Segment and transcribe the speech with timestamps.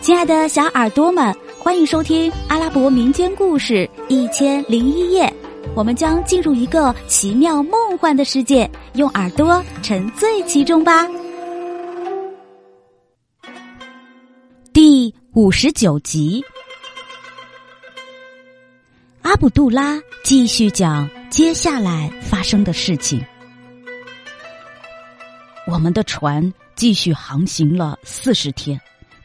[0.00, 5.26] 亲爱的小耳朵们，欢迎收听阿拉伯民间故事《一千零一夜》。
[5.76, 11.06] 我们将进入一个奇妙梦幻的世界，用耳朵沉醉其中吧。
[14.72, 16.42] 第五十九集，
[19.20, 23.22] 阿卜杜拉继续讲接下来发生的事情。
[25.66, 28.80] 我们的船继续航行了四十天。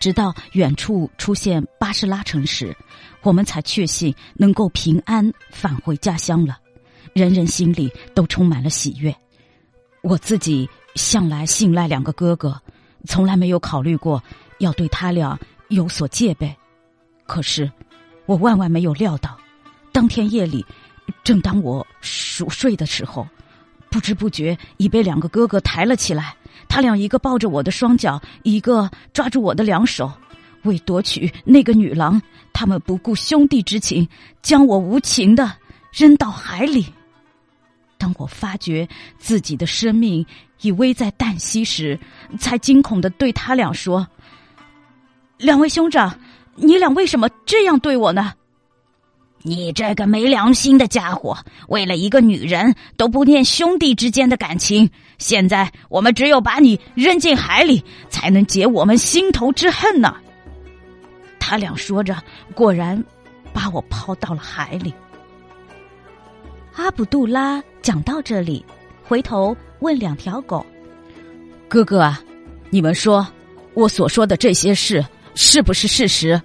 [0.06, 2.78] 直到远处出现巴士拉城时，
[3.24, 6.60] 我们才确信能够平安返回家乡了。
[7.14, 9.12] 人人心里都充满了喜悦。
[10.04, 12.62] 我自己向来信赖两个哥哥，
[13.06, 14.24] 从来没有考虑过
[14.60, 16.56] 要对他俩有所戒备。
[17.26, 17.72] 可是，
[18.28, 19.36] 我万万没有料到，
[19.92, 20.64] 当天夜里，
[21.24, 23.28] 正当我熟睡的时候，
[23.90, 26.36] 不知不觉已被两个哥哥抬了起来。
[26.68, 30.12] 他俩一个抱着我的双脚，一个抓住我的两手，
[30.64, 32.22] 为夺取那个女郎，
[32.54, 34.08] 他们不顾兄弟之情，
[34.42, 35.52] 将我无情的
[35.92, 36.86] 扔到海里。
[37.98, 40.26] 当我发觉自己的生命
[40.62, 41.98] 已危在旦夕时，
[42.38, 44.08] 才惊恐的对他俩说
[45.40, 46.14] ：“两位兄长，
[46.56, 48.34] 你俩为什么这样对我呢？”
[49.48, 54.90] 你这个没良心的家伙，为了一个女人都不念兄弟之间的感情。
[55.20, 60.16] 现在我们只有把你扔进海里，才能解我们心头之恨呢。
[61.40, 62.18] 他俩说着，
[62.56, 63.02] 果然
[63.54, 64.92] 把我抛到了海里。
[66.74, 68.66] 阿卜杜拉讲到这里，
[69.04, 70.66] 回头问两条狗
[71.70, 72.12] ：“哥哥，
[72.72, 73.26] 你们说
[73.76, 75.06] 我所说的这些事
[75.36, 76.42] 是不是事实？”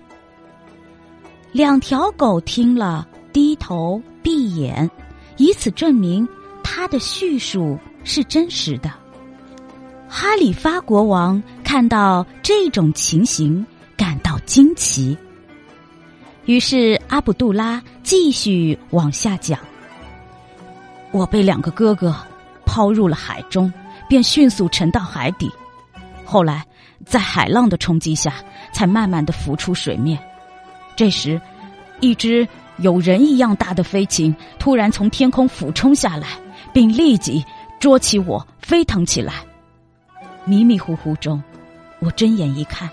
[1.52, 4.88] 两条狗听了，低头闭眼，
[5.36, 6.26] 以此证明
[6.62, 8.90] 他的叙述是真实的。
[10.08, 15.16] 哈里发国王看到这种情形，感到惊奇。
[16.46, 19.58] 于是阿卜杜拉继续往下讲
[21.10, 22.14] ：“我被两个哥哥
[22.64, 23.72] 抛入了海中，
[24.08, 25.50] 便迅速沉到海底。
[26.24, 26.64] 后来
[27.04, 28.34] 在海浪的冲击下，
[28.72, 30.16] 才慢慢的浮出水面。”
[31.00, 31.40] 这时，
[32.00, 32.46] 一只
[32.76, 36.38] 有人一样大的飞禽突然从天空俯冲下来，
[36.74, 37.42] 并立即
[37.78, 39.36] 捉起我飞腾起来。
[40.44, 41.42] 迷迷糊糊中，
[42.00, 42.86] 我睁眼一看，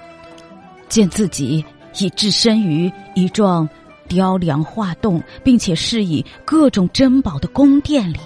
[0.87, 1.65] 见自己
[1.97, 3.67] 已置身于一幢
[4.07, 8.19] 雕梁画栋并且饰以各种珍宝的宫殿里。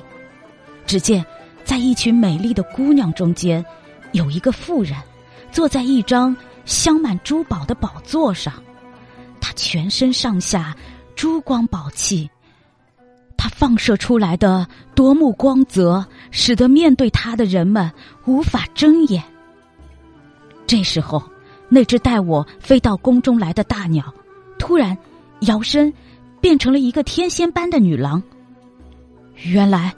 [0.85, 1.25] 只见
[1.63, 3.65] 在一群美丽的姑娘中间，
[4.11, 4.95] 有一个妇人
[5.51, 8.53] 坐在一张镶满珠宝的宝座上。
[9.61, 10.75] 全身上下
[11.15, 12.27] 珠光宝气，
[13.37, 17.91] 他放射出来的夺目光泽，使得面对他的人们
[18.25, 19.23] 无法睁眼。
[20.65, 21.21] 这时候，
[21.69, 24.11] 那只带我飞到宫中来的大鸟，
[24.57, 24.97] 突然
[25.41, 25.93] 摇身
[26.41, 28.21] 变成了一个天仙般的女郎。
[29.43, 29.93] 原来，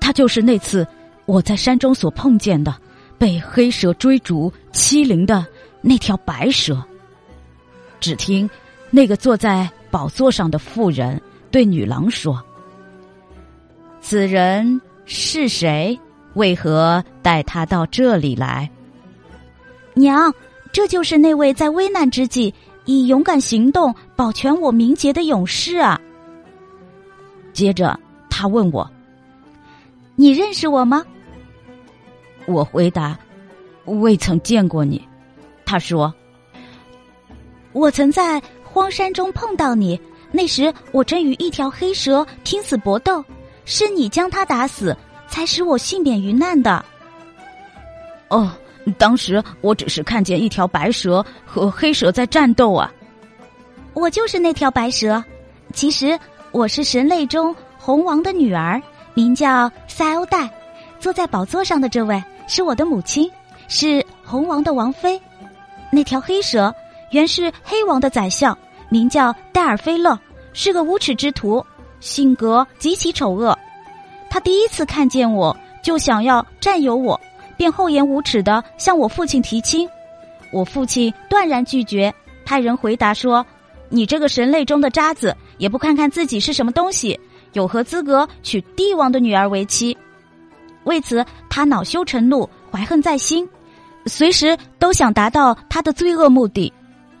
[0.00, 0.84] 她就是那次
[1.24, 2.74] 我在山中所碰见的，
[3.16, 5.46] 被黑蛇追逐欺凌的
[5.80, 6.84] 那条白蛇。
[8.00, 8.50] 只听。
[8.94, 12.40] 那个坐在宝座上的妇人对女郎说
[14.00, 15.98] ：“此人是谁？
[16.34, 18.70] 为何带他到这里来？”
[19.94, 20.32] 娘，
[20.70, 26.00] 这就是那位在危难之际以勇敢行动保全我名节的勇士啊！
[27.52, 27.98] 接着
[28.30, 28.88] 他问我
[30.14, 31.04] ：“你认识我吗？”
[32.46, 33.18] 我回答
[33.86, 35.04] ：“未曾见过你。”
[35.66, 36.14] 他说
[37.74, 38.40] ：“我曾在。”
[38.74, 39.98] 荒山中碰到你，
[40.32, 43.24] 那时我正与一条黑蛇拼死搏斗，
[43.64, 44.96] 是你将它打死，
[45.28, 46.84] 才使我幸免于难的。
[48.30, 48.50] 哦，
[48.98, 52.92] 当时我只是看见一条白蛇和黑蛇在战斗啊。
[53.92, 55.22] 我就是那条白蛇，
[55.72, 56.18] 其实
[56.50, 58.82] 我是神类中红王的女儿，
[59.14, 60.50] 名叫塞欧黛，
[60.98, 63.30] 坐在宝座上的这位是我的母亲，
[63.68, 65.20] 是红王的王妃。
[65.92, 66.74] 那条黑蛇
[67.12, 68.58] 原是黑王的宰相。
[68.94, 70.16] 名叫戴尔菲勒，
[70.52, 71.66] 是个无耻之徒，
[71.98, 73.58] 性格极其丑恶。
[74.30, 77.20] 他第一次看见我就想要占有我，
[77.56, 79.88] 便厚颜无耻的向我父亲提亲。
[80.52, 82.14] 我父亲断然拒绝，
[82.44, 83.44] 派人回答说
[83.90, 87.18] ：“你这个神类中的渣子，也不看看自己是什么东西，
[87.54, 89.98] 有何资格娶帝王的女儿为妻？”
[90.84, 93.48] 为此，他恼羞成怒，怀恨在心，
[94.06, 96.72] 随时都想达到他的罪恶目的。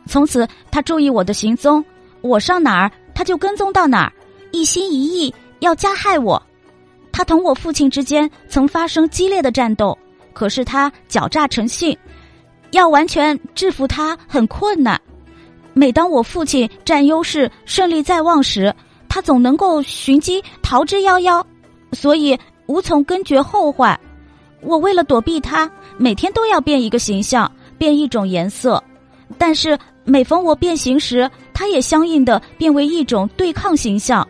[0.06, 1.84] 从此，他注意我的行踪，
[2.20, 4.12] 我上哪儿，他就跟踪到哪儿，
[4.50, 6.40] 一心一意要加害我。
[7.12, 9.96] 他同我父亲之间曾发生激烈的战斗，
[10.32, 11.96] 可是他狡诈成性，
[12.72, 15.00] 要完全制服他很困难。
[15.72, 18.74] 每当我父亲占优势、胜利在望时，
[19.08, 21.44] 他总能够寻机逃之夭夭，
[21.92, 23.98] 所以无从根绝后患。
[24.60, 28.82] 我为了躲避他，每天都要变一个形象，变一种颜色。
[29.38, 34.26] 但是每逢我变形时，它也相应的变为一种对抗形象。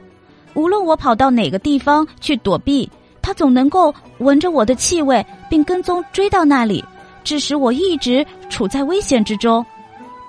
[0.55, 2.89] 无论我跑到哪个地方去躲避，
[3.21, 6.85] 它总能够闻着我的气味，并跟踪追到那里，
[7.25, 9.65] 致使我一直处在危险之中。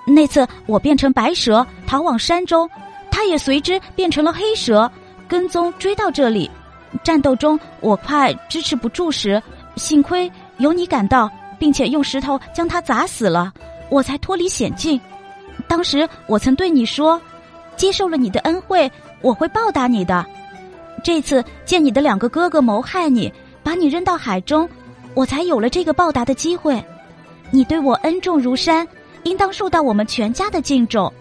[0.04, 2.68] 那次我变成白蛇逃往山中，
[3.10, 4.90] 它也随之变成了黑蛇，
[5.28, 6.50] 跟踪追到这里。
[7.04, 9.40] 战斗中我快支持不住时，
[9.76, 13.52] 幸亏有你赶到，并且用石头将它砸死了，
[13.90, 15.00] 我才脱离险境。
[15.68, 17.20] 当时我曾对你说，
[17.76, 20.24] 接受了你的恩惠，我会报答你的。
[21.02, 23.32] 这次见你的两个哥哥谋害你，
[23.62, 24.68] 把你扔到海中，
[25.14, 26.82] 我才有了这个报答的机会。
[27.50, 28.86] 你对我恩重如山。
[29.26, 31.12] 应当受到我们全家的敬重。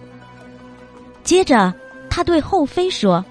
[1.24, 1.74] 接着，
[2.08, 3.26] 他对后妃说：“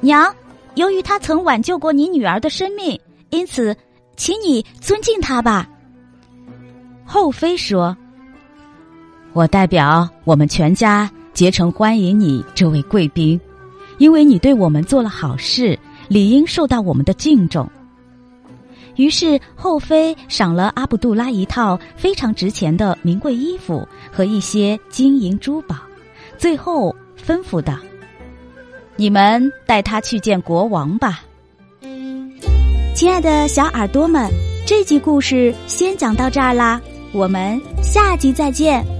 [0.00, 0.34] 娘，
[0.74, 2.98] 由于他曾挽救过你女儿的生命，
[3.28, 3.76] 因此，
[4.16, 5.68] 请你尊敬他吧。”
[7.04, 7.94] 后妃说
[9.32, 13.40] ：“我代表我们全家竭诚欢迎你这位贵宾，
[13.98, 15.78] 因为你对我们做了好事，
[16.08, 17.68] 理应受到我们的敬重。”
[18.96, 25.76] 于是后妃赏了阿卜杜拉一套非常值钱的名贵衣服和一些金银珠宝，
[26.36, 26.94] 最后
[27.24, 27.78] 吩咐道
[28.96, 31.22] ：“你们带他去见国王吧。”
[32.92, 34.28] 亲爱的小耳朵们，
[34.66, 36.78] 这集故事先讲到这儿啦，
[37.12, 38.99] 我们下集再见。